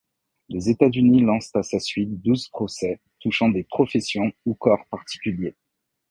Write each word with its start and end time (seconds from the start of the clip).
Les 0.49 0.67
États-Unis 0.67 1.21
lancent 1.21 1.55
à 1.55 1.61
sa 1.61 1.79
suite 1.79 2.19
douze 2.23 2.49
procès 2.49 2.99
touchant 3.19 3.49
des 3.49 3.63
professions 3.63 4.31
ou 4.47 4.55
corps 4.55 4.83
particuliers. 4.89 5.53